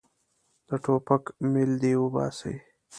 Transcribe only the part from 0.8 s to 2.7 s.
ټوپک میل دې وباسي.